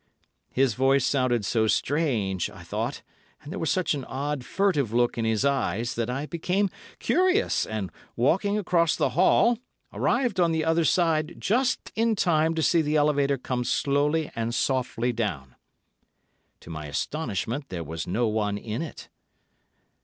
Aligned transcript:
His 0.51 0.73
voice 0.73 1.05
sounded 1.05 1.45
so 1.45 1.67
strange, 1.67 2.49
I 2.49 2.63
thought, 2.63 3.03
and 3.43 3.51
there 3.51 3.59
was 3.59 3.69
such 3.69 3.93
an 3.93 4.03
odd, 4.05 4.43
furtive 4.43 4.91
look 4.91 5.15
in 5.15 5.25
his 5.25 5.45
eyes, 5.45 5.93
that 5.93 6.09
I 6.09 6.25
became 6.25 6.71
curious, 6.97 7.67
and 7.67 7.91
walking 8.15 8.57
across 8.57 8.95
the 8.95 9.09
hall, 9.09 9.59
arrived 9.93 10.39
on 10.39 10.51
the 10.53 10.65
other 10.65 10.85
side, 10.85 11.35
just 11.37 11.91
in 11.95 12.15
time 12.15 12.55
to 12.55 12.63
see 12.63 12.81
the 12.81 12.95
elevator 12.95 13.37
come 13.37 13.63
slowly 13.63 14.31
and 14.35 14.55
softly 14.55 15.13
down. 15.13 15.53
To 16.61 16.71
my 16.71 16.87
astonishment 16.87 17.69
there 17.69 17.83
was 17.83 18.07
no 18.07 18.27
one 18.27 18.57
in 18.57 18.81
it. 18.81 19.07